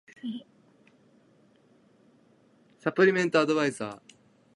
[2.79, 4.15] サプリメントアドバイザー